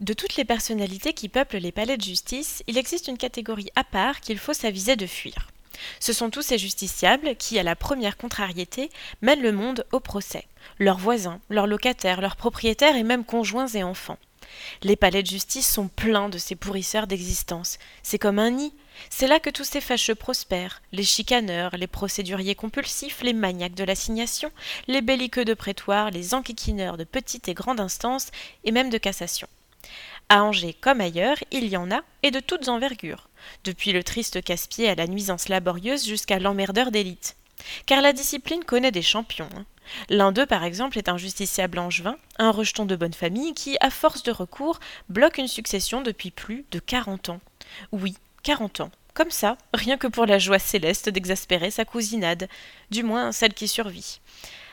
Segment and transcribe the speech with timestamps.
[0.00, 3.82] De toutes les personnalités qui peuplent les palais de justice, il existe une catégorie à
[3.82, 5.48] part qu'il faut s'aviser de fuir.
[6.00, 8.90] Ce sont tous ces justiciables qui, à la première contrariété,
[9.22, 10.44] mènent le monde au procès.
[10.78, 14.18] Leurs voisins, leurs locataires, leurs propriétaires et même conjoints et enfants.
[14.82, 17.78] Les palais de justice sont pleins de ces pourrisseurs d'existence.
[18.02, 18.74] C'est comme un nid.
[19.08, 23.84] C'est là que tous ces fâcheux prospèrent, les chicaneurs, les procéduriers compulsifs, les maniaques de
[23.84, 24.50] l'assignation,
[24.88, 28.28] les belliqueux de prétoire, les enquiquineurs de petite et grande instance,
[28.64, 29.48] et même de cassation.
[30.28, 33.28] À Angers comme ailleurs, il y en a, et de toutes envergures,
[33.64, 37.36] depuis le triste casse-pied à la nuisance laborieuse jusqu'à l'emmerdeur d'élite.
[37.86, 39.48] Car la discipline connaît des champions.
[39.56, 39.64] Hein.
[40.08, 43.90] L'un d'eux, par exemple, est un justiciable angevin, un rejeton de bonne famille qui, à
[43.90, 47.40] force de recours, bloque une succession depuis plus de quarante ans.
[47.92, 48.90] Oui, quarante ans.
[49.14, 52.48] Comme ça, rien que pour la joie céleste d'exaspérer sa cousinade,
[52.90, 54.20] du moins celle qui survit.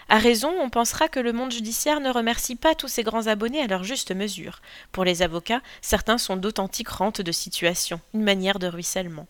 [0.09, 3.61] À raison, on pensera que le monde judiciaire ne remercie pas tous ses grands abonnés
[3.61, 4.61] à leur juste mesure.
[4.91, 9.27] Pour les avocats, certains sont d'authentiques rentes de situation, une manière de ruissellement.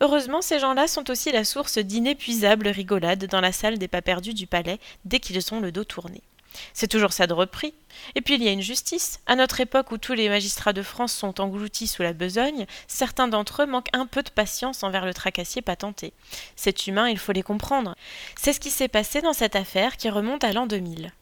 [0.00, 4.34] Heureusement, ces gens-là sont aussi la source d'inépuisables rigolades dans la salle des pas perdus
[4.34, 6.22] du palais dès qu'ils ont le dos tourné.
[6.74, 7.74] C'est toujours ça de repris.
[8.14, 9.20] Et puis il y a une justice.
[9.26, 13.28] À notre époque où tous les magistrats de France sont engloutis sous la besogne, certains
[13.28, 16.12] d'entre eux manquent un peu de patience envers le tracassier patenté.
[16.56, 17.94] C'est humain, il faut les comprendre.
[18.36, 21.12] C'est ce qui s'est passé dans cette affaire qui remonte à l'an 2000.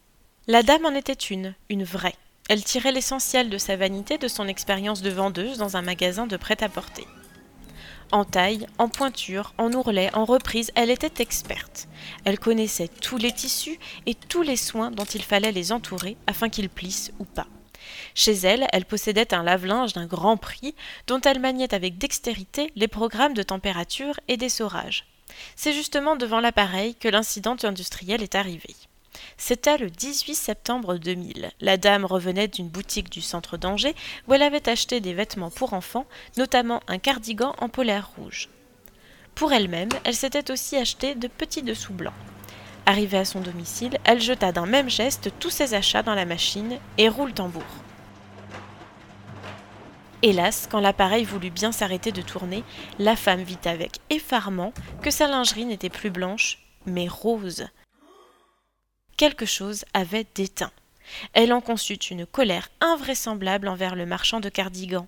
[0.47, 2.15] La dame en était une, une vraie.
[2.49, 6.37] Elle tirait l'essentiel de sa vanité de son expérience de vendeuse dans un magasin de
[6.37, 7.05] prêt-à-porter.
[8.11, 11.87] En taille, en pointure, en ourlet, en reprise, elle était experte.
[12.25, 16.49] Elle connaissait tous les tissus et tous les soins dont il fallait les entourer afin
[16.49, 17.45] qu'ils plissent ou pas.
[18.15, 20.73] Chez elle, elle possédait un lave-linge d'un grand prix
[21.05, 25.05] dont elle maniait avec dextérité les programmes de température et d'essorage.
[25.55, 28.75] C'est justement devant l'appareil que l'incident industriel est arrivé.
[29.41, 31.51] C'était le 18 septembre 2000.
[31.61, 33.95] La dame revenait d'une boutique du centre d'Angers
[34.27, 38.49] où elle avait acheté des vêtements pour enfants, notamment un cardigan en polaire rouge.
[39.35, 42.13] Pour elle-même, elle s'était aussi acheté de petits dessous blancs.
[42.85, 46.77] Arrivée à son domicile, elle jeta d'un même geste tous ses achats dans la machine
[46.97, 47.63] et roule tambour.
[50.21, 52.65] Hélas, quand l'appareil voulut bien s'arrêter de tourner,
[52.99, 57.69] la femme vit avec effarement que sa lingerie n'était plus blanche, mais rose,
[59.19, 60.71] quelque chose avait déteint.
[61.33, 65.07] Elle en conçut une colère invraisemblable envers le marchand de cardigans.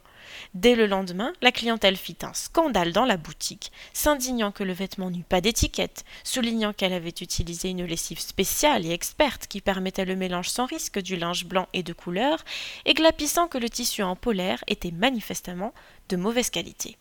[0.54, 5.12] Dès le lendemain, la clientèle fit un scandale dans la boutique, s'indignant que le vêtement
[5.12, 10.18] n'eût pas d'étiquette, soulignant qu'elle avait utilisé une lessive spéciale et experte qui permettait le
[10.18, 12.44] mélange sans risque du linge blanc et de couleur,
[12.84, 15.74] et glapissant que le tissu en polaire était manifestement
[16.10, 16.98] de mauvaise qualité.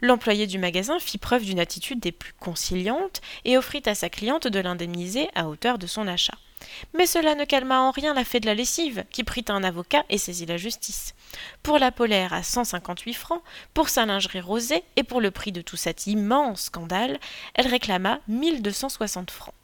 [0.00, 4.46] L'employé du magasin fit preuve d'une attitude des plus conciliantes et offrit à sa cliente
[4.46, 6.38] de l'indemniser à hauteur de son achat.
[6.92, 10.04] Mais cela ne calma en rien la fée de la lessive, qui prit un avocat
[10.08, 11.14] et saisit la justice.
[11.62, 13.42] Pour la polaire à 158 francs,
[13.72, 17.18] pour sa lingerie rosée et pour le prix de tout cet immense scandale,
[17.54, 19.54] elle réclama 1260 francs.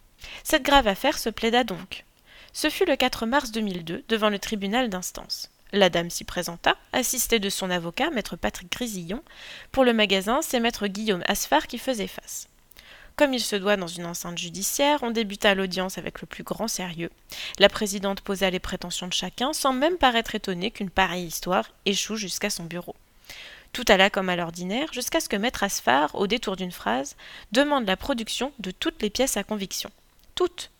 [0.44, 2.04] Cette grave affaire se plaida donc.
[2.52, 5.50] Ce fut le 4 mars 2002 devant le tribunal d'instance.
[5.72, 9.22] La dame s'y présenta, assistée de son avocat, maître Patrick Grisillon.
[9.70, 12.48] Pour le magasin, c'est maître Guillaume Asfar qui faisait face.
[13.20, 16.68] Comme il se doit dans une enceinte judiciaire, on débuta l'audience avec le plus grand
[16.68, 17.10] sérieux.
[17.58, 22.16] La présidente posa les prétentions de chacun sans même paraître étonnée qu'une pareille histoire échoue
[22.16, 22.96] jusqu'à son bureau.
[23.74, 27.14] Tout alla comme à l'ordinaire, jusqu'à ce que Maître Asfar, au détour d'une phrase,
[27.52, 29.90] demande la production de toutes les pièces à conviction.
[30.34, 30.70] Toutes,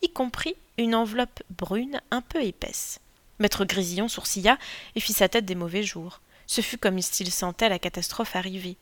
[0.00, 3.00] y compris une enveloppe brune un peu épaisse.
[3.40, 4.56] Maître Grésillon sourcilla
[4.96, 6.22] et fit sa tête des mauvais jours.
[6.46, 8.78] Ce fut comme s'il sentait la catastrophe arriver.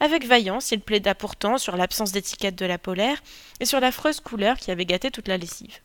[0.00, 3.22] Avec vaillance, il plaida pourtant sur l'absence d'étiquette de la polaire
[3.60, 5.78] et sur l'affreuse couleur qui avait gâté toute la lessive.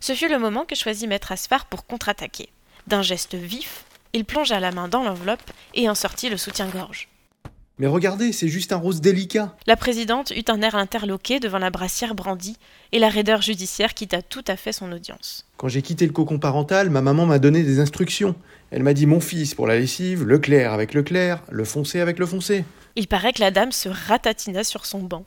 [0.00, 2.48] Ce fut le moment que choisit Maître Asphar pour contre-attaquer.
[2.86, 7.08] D'un geste vif, il plongea la main dans l'enveloppe et en sortit le soutien-gorge.
[7.80, 9.56] Mais regardez, c'est juste un rose délicat.
[9.66, 12.58] La présidente eut un air interloqué devant la brassière brandie,
[12.92, 15.46] et la raideur judiciaire quitta tout à fait son audience.
[15.56, 18.34] Quand j'ai quitté le cocon parental, ma maman m'a donné des instructions.
[18.70, 22.00] Elle m'a dit mon fils pour la lessive, le clair avec le clair, le foncé
[22.00, 22.64] avec le foncé.
[22.96, 25.24] Il paraît que la dame se ratatina sur son banc,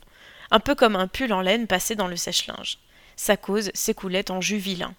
[0.52, 2.78] un peu comme un pull en laine passé dans le sèche-linge.
[3.16, 4.94] Sa cause s'écoulait en jus vilain.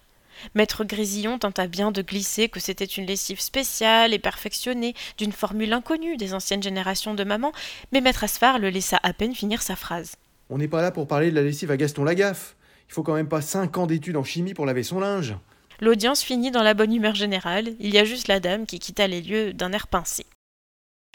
[0.53, 5.73] Maître Grésillon tenta bien de glisser que c'était une lessive spéciale et perfectionnée, d'une formule
[5.73, 7.53] inconnue des anciennes générations de mamans,
[7.91, 10.15] mais Maître Asphar le laissa à peine finir sa phrase.
[10.49, 12.55] On n'est pas là pour parler de la lessive à Gaston Lagaffe.
[12.89, 15.35] Il faut quand même pas cinq ans d'études en chimie pour laver son linge.
[15.81, 19.07] L'audience finit dans la bonne humeur générale, il y a juste la dame qui quitta
[19.07, 20.25] les lieux d'un air pincé.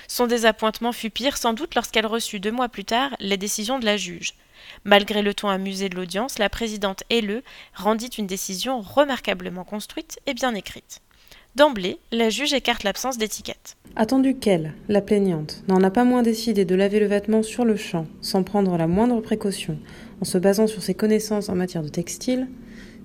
[0.08, 3.85] Son désappointement fut pire sans doute lorsqu'elle reçut deux mois plus tard les décisions de
[3.85, 4.35] la juge.
[4.85, 7.43] Malgré le ton amusé de l'audience, la présidente Helleux
[7.75, 11.00] rendit une décision remarquablement construite et bien écrite.
[11.56, 13.76] D'emblée, la juge écarte l'absence d'étiquette.
[13.97, 17.76] Attendu qu'elle, la plaignante, n'en a pas moins décidé de laver le vêtement sur le
[17.76, 19.76] champ, sans prendre la moindre précaution,
[20.20, 22.46] en se basant sur ses connaissances en matière de textile,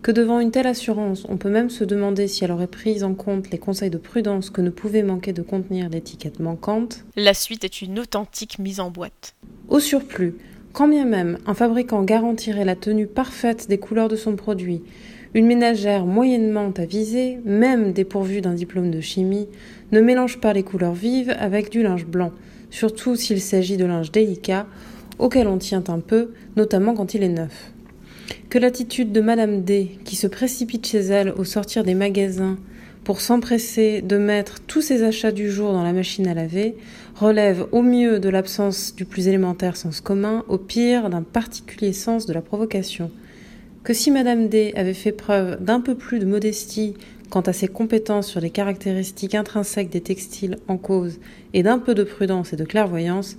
[0.05, 3.15] que devant une telle assurance, on peut même se demander si elle aurait pris en
[3.15, 7.03] compte les conseils de prudence que ne pouvait manquer de contenir l'étiquette manquante.
[7.15, 9.33] La suite est une authentique mise en boîte.
[9.67, 10.35] Au surplus,
[10.73, 14.83] quand bien même un fabricant garantirait la tenue parfaite des couleurs de son produit,
[15.33, 19.47] une ménagère moyennement avisée, même dépourvue d'un diplôme de chimie,
[19.91, 22.31] ne mélange pas les couleurs vives avec du linge blanc,
[22.69, 24.67] surtout s'il s'agit de linge délicat,
[25.17, 27.71] auquel on tient un peu, notamment quand il est neuf
[28.49, 32.57] que l'attitude de Madame D, qui se précipite chez elle au sortir des magasins
[33.03, 36.75] pour s'empresser de mettre tous ses achats du jour dans la machine à laver,
[37.15, 42.25] relève au mieux de l'absence du plus élémentaire sens commun, au pire d'un particulier sens
[42.25, 43.11] de la provocation.
[43.83, 46.95] Que si Madame D avait fait preuve d'un peu plus de modestie
[47.29, 51.19] quant à ses compétences sur les caractéristiques intrinsèques des textiles en cause
[51.53, 53.37] et d'un peu de prudence et de clairvoyance,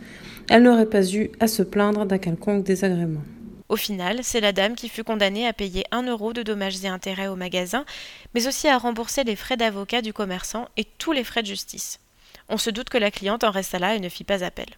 [0.49, 3.23] elle n'aurait pas eu à se plaindre d'un quelconque désagrément.
[3.69, 6.89] Au final, c'est la dame qui fut condamnée à payer un euro de dommages et
[6.89, 7.85] intérêts au magasin,
[8.35, 11.99] mais aussi à rembourser les frais d'avocat du commerçant et tous les frais de justice.
[12.49, 14.69] On se doute que la cliente en resta là et ne fit pas appel.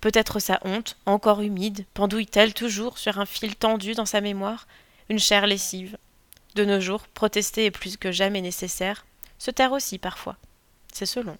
[0.00, 4.66] Peut-être sa honte, encore humide, pendouille-t-elle toujours sur un fil tendu dans sa mémoire,
[5.08, 5.98] une chère lessive.
[6.54, 9.04] De nos jours, protester est plus que jamais nécessaire,
[9.38, 10.36] se taire aussi parfois.
[10.92, 11.36] C'est selon.